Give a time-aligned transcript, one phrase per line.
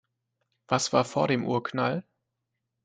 [0.67, 2.03] Was war vor dem Urknall?